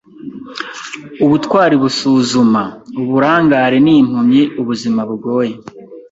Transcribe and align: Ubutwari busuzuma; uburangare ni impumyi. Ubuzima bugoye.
Ubutwari 1.25 1.75
busuzuma; 1.81 2.61
uburangare 3.01 3.77
ni 3.85 3.93
impumyi. 3.99 4.41
Ubuzima 4.61 4.99
bugoye. 5.09 5.53